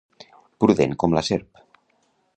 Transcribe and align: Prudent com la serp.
Prudent 0.63 0.97
com 1.05 1.15
la 1.19 1.25
serp. 1.31 1.63